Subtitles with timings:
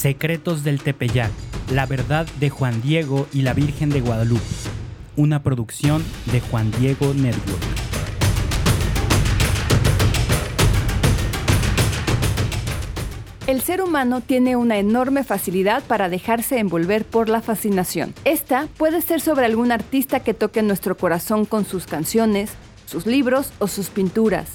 [0.00, 1.30] Secretos del Tepeyac,
[1.70, 4.40] la verdad de Juan Diego y la Virgen de Guadalupe.
[5.14, 6.02] Una producción
[6.32, 7.60] de Juan Diego Network.
[13.46, 18.14] El ser humano tiene una enorme facilidad para dejarse envolver por la fascinación.
[18.24, 22.52] Esta puede ser sobre algún artista que toque nuestro corazón con sus canciones,
[22.86, 24.48] sus libros o sus pinturas,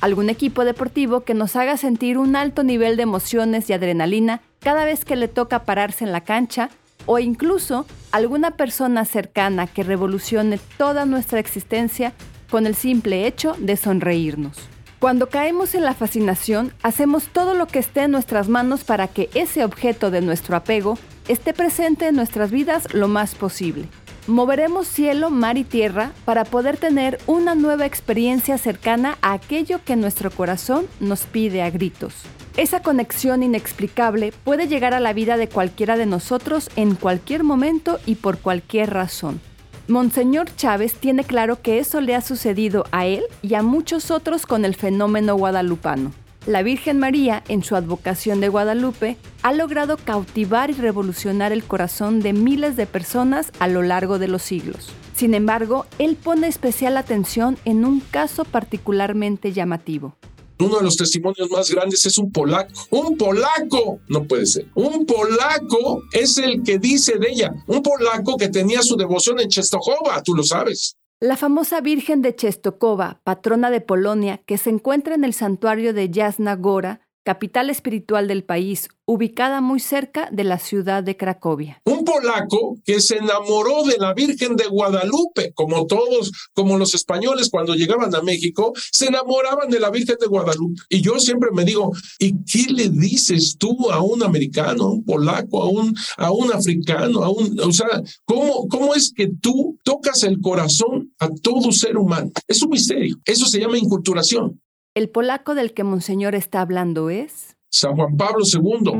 [0.00, 4.84] algún equipo deportivo que nos haga sentir un alto nivel de emociones y adrenalina cada
[4.84, 6.70] vez que le toca pararse en la cancha
[7.06, 12.12] o incluso alguna persona cercana que revolucione toda nuestra existencia
[12.50, 14.56] con el simple hecho de sonreírnos.
[14.98, 19.30] Cuando caemos en la fascinación, hacemos todo lo que esté en nuestras manos para que
[19.34, 23.88] ese objeto de nuestro apego esté presente en nuestras vidas lo más posible.
[24.28, 29.96] Moveremos cielo, mar y tierra para poder tener una nueva experiencia cercana a aquello que
[29.96, 32.14] nuestro corazón nos pide a gritos.
[32.56, 37.98] Esa conexión inexplicable puede llegar a la vida de cualquiera de nosotros en cualquier momento
[38.04, 39.40] y por cualquier razón.
[39.88, 44.44] Monseñor Chávez tiene claro que eso le ha sucedido a él y a muchos otros
[44.44, 46.12] con el fenómeno guadalupano.
[46.46, 52.20] La Virgen María, en su advocación de Guadalupe, ha logrado cautivar y revolucionar el corazón
[52.20, 54.90] de miles de personas a lo largo de los siglos.
[55.14, 60.16] Sin embargo, él pone especial atención en un caso particularmente llamativo.
[60.58, 62.72] Uno de los testimonios más grandes es un polaco.
[62.90, 64.66] Un polaco, no puede ser.
[64.74, 67.52] Un polaco es el que dice de ella.
[67.66, 70.96] Un polaco que tenía su devoción en Czestochowa, tú lo sabes.
[71.20, 76.10] La famosa Virgen de Czestochowa, patrona de Polonia, que se encuentra en el santuario de
[76.12, 81.80] Jasna Gora, capital espiritual del país, ubicada muy cerca de la ciudad de Cracovia.
[81.84, 87.48] Un polaco que se enamoró de la Virgen de Guadalupe, como todos, como los españoles
[87.50, 90.82] cuando llegaban a México, se enamoraban de la Virgen de Guadalupe.
[90.88, 95.04] Y yo siempre me digo, ¿y qué le dices tú a un americano, a un
[95.04, 99.78] polaco, a un, a un africano, a un, o sea, ¿cómo, cómo es que tú
[99.84, 102.30] tocas el corazón a todo ser humano?
[102.46, 103.16] Es un misterio.
[103.24, 104.60] Eso se llama inculturación.
[104.94, 107.56] El polaco del que Monseñor está hablando es...
[107.70, 108.92] San Juan Pablo II.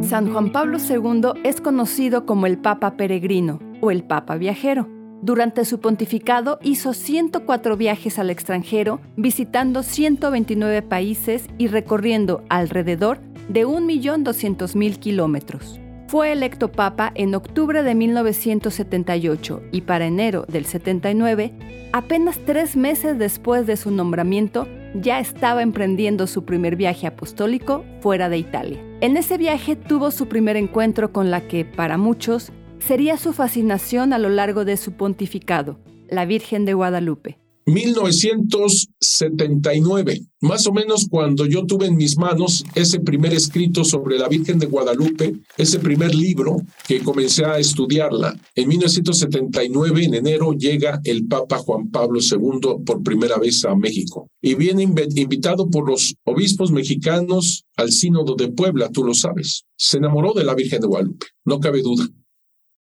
[0.00, 4.88] San Juan Pablo II es conocido como el Papa Peregrino o el Papa Viajero.
[5.20, 13.20] Durante su pontificado hizo 104 viajes al extranjero, visitando 129 países y recorriendo alrededor
[13.50, 15.78] de 1.200.000 kilómetros.
[16.10, 21.52] Fue electo papa en octubre de 1978 y para enero del 79,
[21.92, 28.28] apenas tres meses después de su nombramiento, ya estaba emprendiendo su primer viaje apostólico fuera
[28.28, 28.82] de Italia.
[29.00, 32.50] En ese viaje tuvo su primer encuentro con la que, para muchos,
[32.80, 35.78] sería su fascinación a lo largo de su pontificado,
[36.08, 37.39] la Virgen de Guadalupe.
[37.72, 44.28] 1979, más o menos cuando yo tuve en mis manos ese primer escrito sobre la
[44.28, 48.38] Virgen de Guadalupe, ese primer libro que comencé a estudiarla.
[48.54, 54.28] En 1979, en enero, llega el Papa Juan Pablo II por primera vez a México
[54.40, 59.64] y viene invitado por los obispos mexicanos al Sínodo de Puebla, tú lo sabes.
[59.76, 62.08] Se enamoró de la Virgen de Guadalupe, no cabe duda.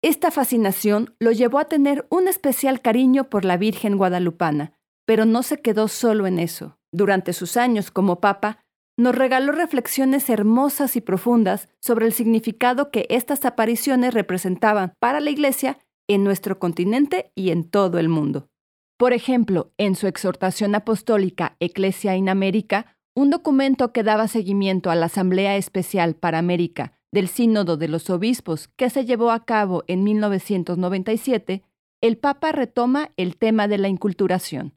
[0.05, 4.74] Esta fascinación lo llevó a tener un especial cariño por la Virgen guadalupana,
[5.07, 6.79] pero no se quedó solo en eso.
[6.93, 8.65] Durante sus años como papa,
[8.97, 15.31] nos regaló reflexiones hermosas y profundas sobre el significado que estas apariciones representaban para la
[15.31, 15.79] Iglesia
[16.09, 18.49] en nuestro continente y en todo el mundo.
[18.97, 24.95] Por ejemplo, en su exhortación apostólica Ecclesia in America, un documento que daba seguimiento a
[24.95, 29.85] la Asamblea Especial para América del Sínodo de los Obispos que se llevó a cabo
[29.87, 31.63] en 1997,
[32.01, 34.75] el Papa retoma el tema de la inculturación.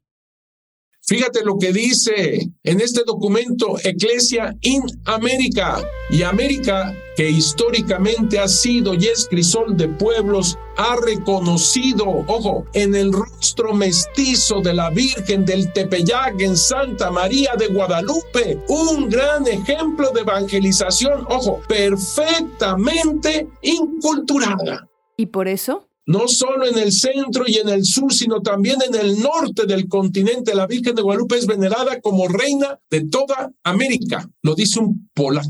[1.07, 5.81] Fíjate lo que dice en este documento Ecclesia in América.
[6.09, 12.93] Y América, que históricamente ha sido y es crisol de pueblos, ha reconocido, ojo, en
[12.93, 19.47] el rostro mestizo de la Virgen del Tepeyac en Santa María de Guadalupe, un gran
[19.47, 24.89] ejemplo de evangelización, ojo, perfectamente inculturada.
[25.15, 25.87] ¿Y por eso?
[26.07, 29.87] No solo en el centro y en el sur, sino también en el norte del
[29.87, 30.55] continente.
[30.55, 35.49] La Virgen de Guadalupe es venerada como reina de toda América, lo dice un polaco.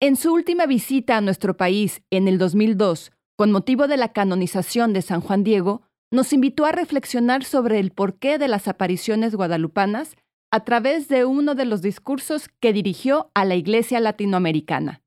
[0.00, 4.92] En su última visita a nuestro país en el 2002, con motivo de la canonización
[4.92, 10.16] de San Juan Diego, nos invitó a reflexionar sobre el porqué de las apariciones guadalupanas
[10.50, 15.03] a través de uno de los discursos que dirigió a la Iglesia Latinoamericana.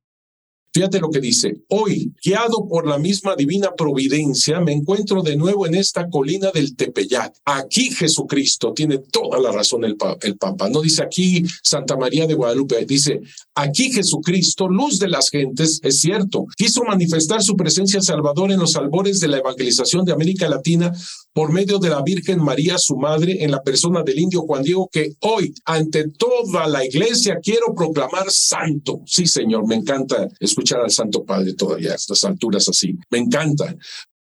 [0.78, 5.66] Fíjate lo que dice, hoy, guiado por la misma divina providencia, me encuentro de nuevo
[5.66, 7.34] en esta colina del Tepeyac.
[7.46, 10.70] Aquí Jesucristo tiene toda la razón el, el Papa.
[10.70, 13.22] No dice aquí Santa María de Guadalupe, dice
[13.56, 18.76] aquí Jesucristo, luz de las gentes, es cierto, quiso manifestar su presencia salvadora en los
[18.76, 20.94] albores de la evangelización de América Latina
[21.38, 24.90] por medio de la Virgen María, su madre, en la persona del indio Juan Diego,
[24.92, 29.02] que hoy, ante toda la iglesia, quiero proclamar santo.
[29.06, 32.98] Sí, Señor, me encanta escuchar al Santo Padre todavía a estas alturas así.
[33.12, 33.76] Me encanta.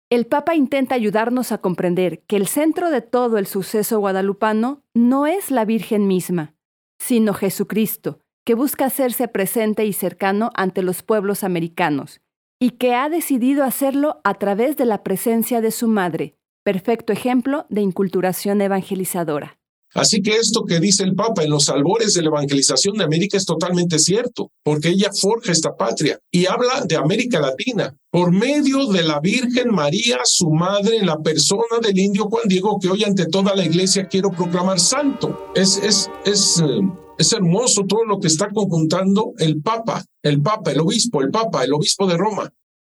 [0.10, 5.28] El Papa intenta ayudarnos a comprender que el centro de todo el suceso guadalupano no
[5.28, 6.56] es la Virgen misma,
[6.98, 12.22] sino Jesucristo, que busca hacerse presente y cercano ante los pueblos americanos,
[12.58, 17.66] y que ha decidido hacerlo a través de la presencia de su madre, perfecto ejemplo
[17.70, 19.58] de inculturación evangelizadora.
[19.94, 23.36] Así que esto que dice el Papa en los albores de la evangelización de América
[23.36, 28.88] es totalmente cierto, porque ella forja esta patria y habla de América Latina por medio
[28.88, 33.04] de la Virgen María, su madre, en la persona del indio Juan Diego, que hoy
[33.04, 35.52] ante toda la iglesia quiero proclamar santo.
[35.56, 36.80] Es, es, es, eh,
[37.18, 41.66] es hermoso todo lo que está conjuntando el Papa, el Papa, el Obispo, el Papa,
[41.66, 42.54] el Obispo de Roma.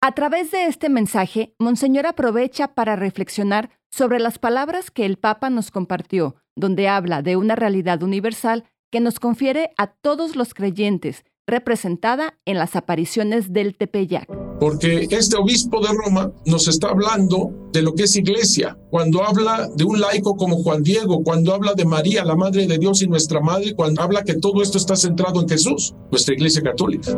[0.04, 5.52] A través de este mensaje, Monseñor aprovecha para reflexionar sobre las palabras que el Papa
[5.52, 11.24] nos compartió, donde habla de una realidad universal que nos confiere a todos los creyentes,
[11.46, 14.28] representada en las apariciones del Tepeyac.
[14.60, 19.70] Porque este obispo de Roma nos está hablando de lo que es iglesia, cuando habla
[19.76, 23.08] de un laico como Juan Diego, cuando habla de María, la Madre de Dios y
[23.08, 27.12] nuestra Madre, cuando habla que todo esto está centrado en Jesús, nuestra iglesia católica.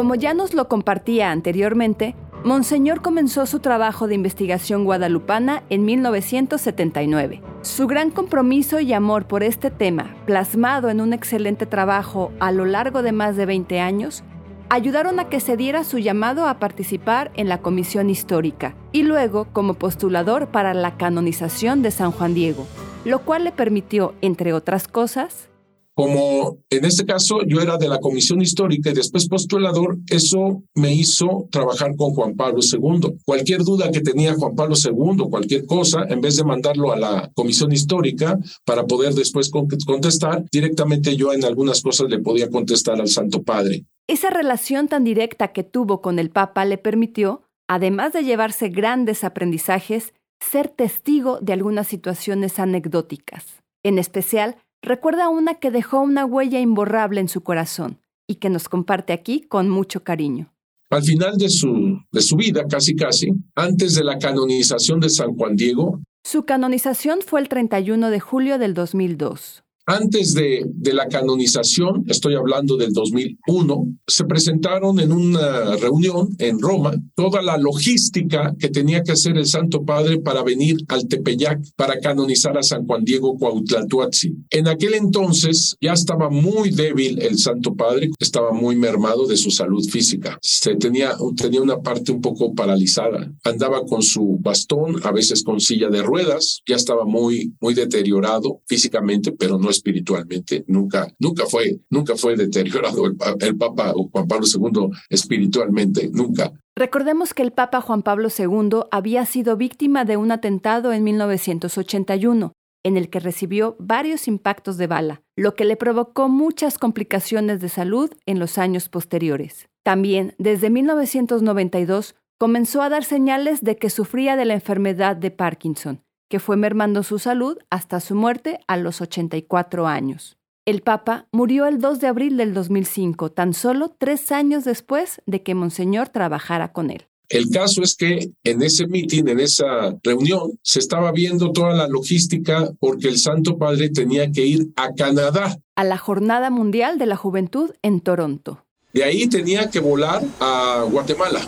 [0.00, 7.42] Como ya nos lo compartía anteriormente, Monseñor comenzó su trabajo de investigación guadalupana en 1979.
[7.60, 12.64] Su gran compromiso y amor por este tema, plasmado en un excelente trabajo a lo
[12.64, 14.24] largo de más de 20 años,
[14.70, 19.48] ayudaron a que se diera su llamado a participar en la Comisión Histórica y luego
[19.52, 22.66] como postulador para la canonización de San Juan Diego,
[23.04, 25.49] lo cual le permitió, entre otras cosas,
[25.94, 30.94] como en este caso yo era de la comisión histórica y después postulador, eso me
[30.94, 33.18] hizo trabajar con Juan Pablo II.
[33.24, 37.30] Cualquier duda que tenía Juan Pablo II, cualquier cosa, en vez de mandarlo a la
[37.34, 43.08] comisión histórica para poder después contestar, directamente yo en algunas cosas le podía contestar al
[43.08, 43.84] Santo Padre.
[44.08, 49.22] Esa relación tan directa que tuvo con el Papa le permitió, además de llevarse grandes
[49.22, 53.62] aprendizajes, ser testigo de algunas situaciones anecdóticas.
[53.84, 58.68] En especial, recuerda una que dejó una huella imborrable en su corazón y que nos
[58.68, 60.52] comparte aquí con mucho cariño.
[60.90, 65.36] Al final de su, de su vida, casi casi, antes de la canonización de San
[65.36, 66.00] Juan Diego.
[66.24, 69.62] Su canonización fue el 31 de julio del 2002.
[69.90, 76.60] Antes de, de, la canonización, estoy hablando del 2001, se presentaron en una reunión en
[76.60, 81.58] Roma toda la logística que tenía que hacer el Santo Padre para venir al Tepeyac
[81.74, 84.46] para canonizar a San Juan Diego Cuauhtlatoatzin.
[84.50, 89.50] En aquel entonces ya estaba muy débil el Santo Padre, estaba muy mermado de su
[89.50, 90.38] salud física.
[90.40, 93.32] Se tenía, tenía una parte un poco paralizada.
[93.42, 98.62] Andaba con su bastón, a veces con silla de ruedas, ya estaba muy, muy deteriorado
[98.68, 104.90] físicamente, pero no espiritualmente, nunca, nunca fue, nunca fue deteriorado el, Papa Juan Pablo II
[105.08, 106.52] espiritualmente, nunca.
[106.76, 112.52] Recordemos que el Papa Juan Pablo II había sido víctima de un atentado en 1981,
[112.84, 117.68] en el que recibió varios impactos de bala, lo que le provocó muchas complicaciones de
[117.68, 119.68] salud en los años posteriores.
[119.82, 126.02] También, desde 1992, comenzó a dar señales de que sufría de la enfermedad de Parkinson,
[126.30, 130.38] que fue mermando su salud hasta su muerte a los 84 años.
[130.64, 135.42] El Papa murió el 2 de abril del 2005, tan solo tres años después de
[135.42, 137.08] que Monseñor trabajara con él.
[137.28, 141.88] El caso es que en ese meeting, en esa reunión, se estaba viendo toda la
[141.88, 145.56] logística porque el Santo Padre tenía que ir a Canadá.
[145.74, 148.64] A la Jornada Mundial de la Juventud en Toronto.
[148.92, 151.40] De ahí tenía que volar a Guatemala.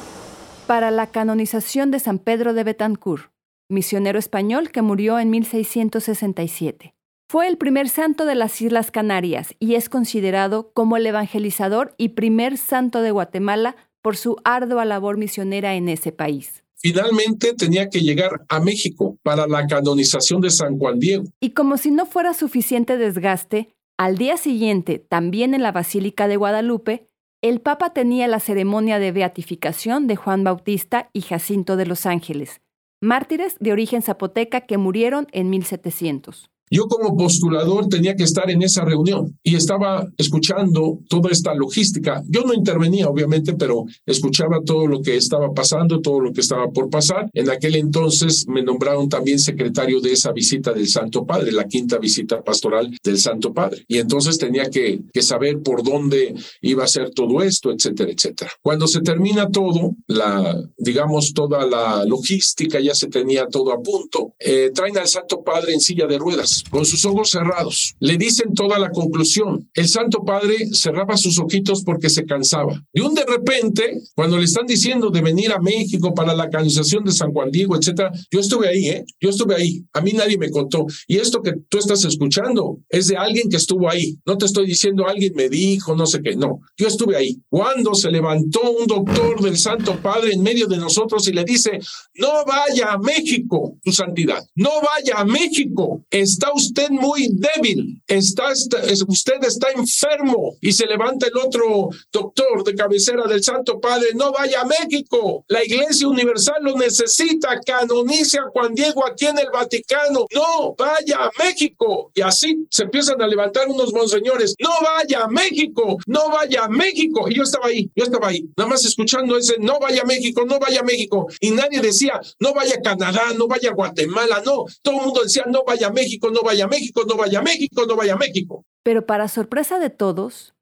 [0.67, 3.32] Para la canonización de San Pedro de Betancourt
[3.73, 6.95] misionero español que murió en 1667.
[7.29, 12.11] Fue el primer santo de las Islas Canarias y es considerado como el evangelizador y
[12.11, 16.63] primer santo de Guatemala por su ardua labor misionera en ese país.
[16.77, 21.25] Finalmente tenía que llegar a México para la canonización de San Juan Diego.
[21.41, 26.37] Y como si no fuera suficiente desgaste, al día siguiente, también en la Basílica de
[26.37, 27.09] Guadalupe,
[27.41, 32.61] el Papa tenía la ceremonia de beatificación de Juan Bautista y Jacinto de los Ángeles,
[33.03, 36.52] mártires de origen zapoteca que murieron en 1700.
[36.73, 42.23] Yo como postulador tenía que estar en esa reunión y estaba escuchando toda esta logística.
[42.27, 46.71] Yo no intervenía, obviamente, pero escuchaba todo lo que estaba pasando, todo lo que estaba
[46.71, 47.29] por pasar.
[47.35, 51.99] En aquel entonces me nombraron también secretario de esa visita del Santo Padre, la quinta
[51.99, 53.85] visita pastoral del Santo Padre.
[53.87, 58.51] Y entonces tenía que, que saber por dónde iba a ser todo esto, etcétera, etcétera.
[58.63, 64.35] Cuando se termina todo, la, digamos, toda la logística, ya se tenía todo a punto,
[64.39, 67.95] eh, traen al Santo Padre en silla de ruedas, con sus ojos cerrados.
[68.01, 69.69] Le dicen toda la conclusión.
[69.75, 72.83] El Santo Padre cerraba sus ojitos porque se cansaba.
[72.93, 77.05] Y un de repente, cuando le están diciendo de venir a México para la canonización
[77.05, 79.05] de San Juan Diego, etcétera, yo estuve ahí, ¿eh?
[79.21, 79.85] Yo estuve ahí.
[79.93, 80.87] A mí nadie me contó.
[81.07, 84.17] Y esto que tú estás escuchando es de alguien que estuvo ahí.
[84.27, 86.37] No te estoy diciendo alguien me dijo, no sé qué.
[86.37, 87.41] No, yo estuve ahí.
[87.49, 91.79] Cuando se levantó un doctor del Santo Padre en medio de nosotros y le dice,
[92.15, 96.05] no vaya a México, tu santidad, no vaya a México,
[96.53, 100.57] usted muy débil, está, usted está enfermo.
[100.61, 105.45] Y se levanta el otro doctor de cabecera del Santo Padre, no vaya a México,
[105.49, 111.25] la Iglesia Universal lo necesita, canonice a Juan Diego aquí en el Vaticano, no vaya
[111.25, 112.11] a México.
[112.15, 116.69] Y así se empiezan a levantar unos monseñores, no vaya a México, no vaya a
[116.69, 117.29] México.
[117.29, 120.45] Y yo estaba ahí, yo estaba ahí, nada más escuchando ese, no vaya a México,
[120.47, 121.29] no vaya a México.
[121.41, 124.65] Y nadie decía, no vaya a Canadá, no vaya a Guatemala, no.
[124.83, 127.43] Todo el mundo decía, no vaya a México, no vaya a México, no vaya a
[127.43, 128.65] México, no vaya a México.
[128.83, 130.55] Pero para sorpresa de todos,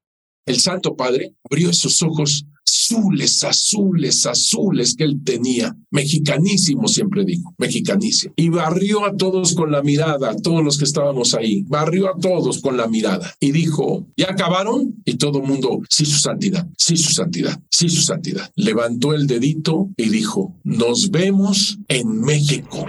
[0.45, 5.75] el Santo Padre abrió esos ojos azules, azules, azules que él tenía.
[5.91, 8.33] Mexicanísimo, siempre digo, mexicanísimo.
[8.35, 11.63] Y barrió a todos con la mirada, a todos los que estábamos ahí.
[11.67, 13.33] Barrió a todos con la mirada.
[13.39, 15.01] Y dijo, ¿ya acabaron?
[15.05, 18.51] Y todo el mundo, sí, su santidad, sí, su santidad, sí, su santidad.
[18.55, 22.85] Levantó el dedito y dijo, nos vemos en México.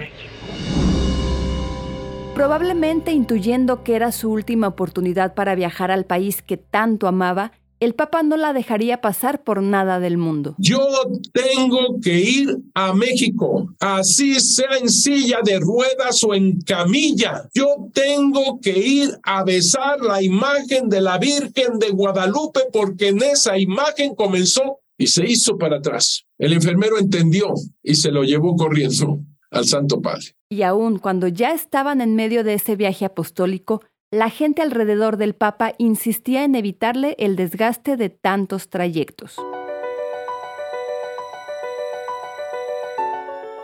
[2.35, 7.93] Probablemente intuyendo que era su última oportunidad para viajar al país que tanto amaba, el
[7.93, 10.55] Papa no la dejaría pasar por nada del mundo.
[10.57, 10.79] Yo
[11.31, 17.47] tengo que ir a México, así sea en silla de ruedas o en camilla.
[17.53, 23.21] Yo tengo que ir a besar la imagen de la Virgen de Guadalupe porque en
[23.21, 26.25] esa imagen comenzó y se hizo para atrás.
[26.39, 29.19] El enfermero entendió y se lo llevó corriendo
[29.53, 30.35] al Santo Padre.
[30.49, 33.81] Y aún cuando ya estaban en medio de ese viaje apostólico,
[34.11, 39.37] la gente alrededor del Papa insistía en evitarle el desgaste de tantos trayectos.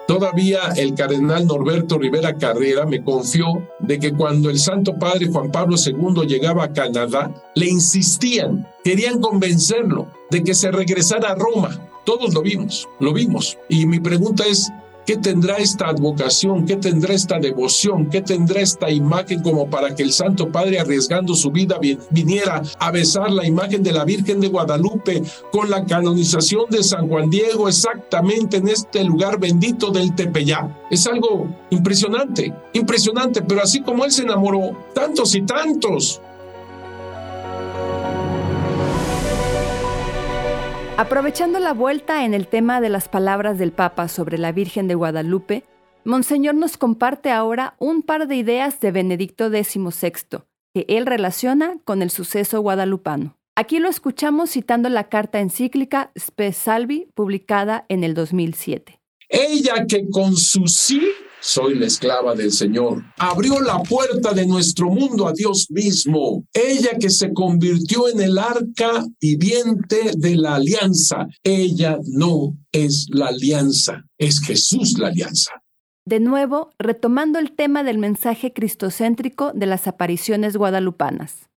[0.09, 3.45] Todavía el cardenal Norberto Rivera Carrera me confió
[3.77, 9.21] de que cuando el Santo Padre Juan Pablo II llegaba a Canadá, le insistían, querían
[9.21, 11.79] convencerlo de que se regresara a Roma.
[12.05, 13.55] Todos lo vimos, lo vimos.
[13.69, 14.71] Y mi pregunta es,
[15.05, 16.65] ¿Qué tendrá esta advocación?
[16.65, 18.09] ¿Qué tendrá esta devoción?
[18.09, 21.79] ¿Qué tendrá esta imagen como para que el Santo Padre, arriesgando su vida,
[22.11, 27.07] viniera a besar la imagen de la Virgen de Guadalupe con la canonización de San
[27.07, 30.79] Juan Diego exactamente en este lugar bendito del Tepeyá?
[30.91, 36.21] Es algo impresionante, impresionante, pero así como él se enamoró, tantos y tantos
[40.99, 44.95] Aprovechando la vuelta en el tema de las palabras del Papa sobre la Virgen de
[44.95, 45.63] Guadalupe,
[46.03, 50.41] Monseñor nos comparte ahora un par de ideas de Benedicto XVI
[50.73, 53.37] que él relaciona con el suceso guadalupano.
[53.55, 58.98] Aquí lo escuchamos citando la carta encíclica Spe Salvi publicada en el 2007.
[59.29, 61.01] Ella que con su sí
[61.41, 63.03] soy la esclava del Señor.
[63.17, 66.43] Abrió la puerta de nuestro mundo a Dios mismo.
[66.53, 71.27] Ella que se convirtió en el arca viviente de la alianza.
[71.43, 75.51] Ella no es la alianza, es Jesús la alianza.
[76.05, 81.49] De nuevo, retomando el tema del mensaje cristocéntrico de las apariciones guadalupanas.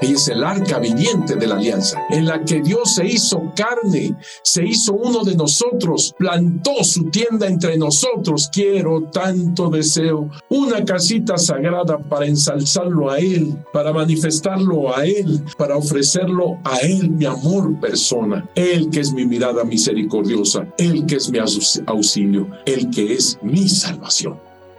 [0.00, 4.14] Ella es el arca viviente de la alianza, en la que Dios se hizo carne,
[4.42, 8.50] se hizo uno de nosotros, plantó su tienda entre nosotros.
[8.52, 15.76] Quiero tanto deseo una casita sagrada para ensalzarlo a Él, para manifestarlo a Él, para
[15.76, 18.48] ofrecerlo a Él, mi amor persona.
[18.54, 21.38] Él que es mi mirada misericordiosa, Él que es mi
[21.86, 24.38] auxilio, Él que es mi salvación.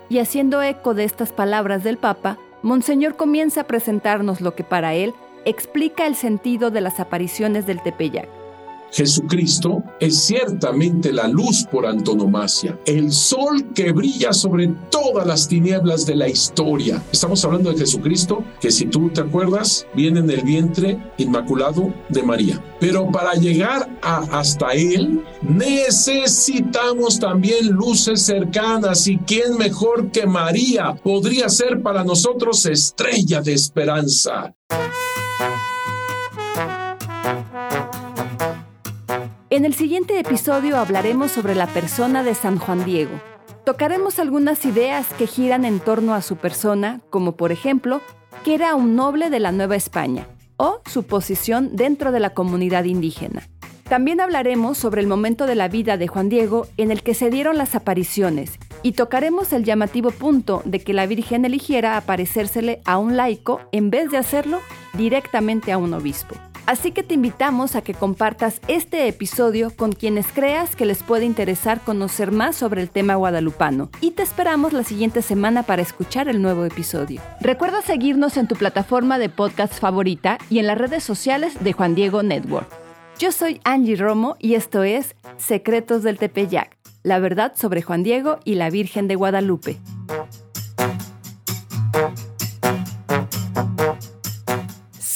[0.10, 4.94] Y haciendo eco de estas palabras del Papa, Monseñor comienza a presentarnos lo que para
[4.94, 5.14] él
[5.46, 8.28] explica el sentido de las apariciones del Tepeyac.
[8.92, 16.06] Jesucristo es ciertamente la luz por antonomasia, el sol que brilla sobre todas las tinieblas
[16.06, 17.04] de la historia.
[17.12, 22.24] Estamos hablando de Jesucristo, que si tú te acuerdas, viene en el vientre inmaculado de
[22.24, 22.64] María.
[22.80, 29.08] Pero para llegar hasta Él, necesitamos también luces cercanas.
[29.08, 34.54] ¿Y quién mejor que María podría ser para nosotros estrella de esperanza?
[39.58, 43.20] En el siguiente episodio hablaremos sobre la persona de San Juan Diego.
[43.66, 48.00] Tocaremos algunas ideas que giran en torno a su persona, como por ejemplo,
[48.44, 52.84] que era un noble de la Nueva España, o su posición dentro de la comunidad
[52.84, 53.50] indígena.
[53.90, 57.32] También hablaremos sobre el momento de la vida de Juan Diego en el que se
[57.32, 63.00] dieron las apariciones y tocaremos el llamativo punto de que la Virgen eligiera aparecérsele a
[63.00, 64.60] un laico en vez de hacerlo
[64.94, 66.36] directamente a un obispo.
[66.68, 71.24] Así que te invitamos a que compartas este episodio con quienes creas que les puede
[71.24, 76.28] interesar conocer más sobre el tema guadalupano y te esperamos la siguiente semana para escuchar
[76.28, 77.22] el nuevo episodio.
[77.40, 81.96] Recuerda seguirnos en tu plataforma de podcast favorita y en las redes sociales de Juan
[81.96, 82.68] Diego Network.
[83.18, 88.40] Yo soy Angie Romo y esto es Secretos del Tepeyac, la verdad sobre Juan Diego
[88.44, 89.78] y la Virgen de Guadalupe.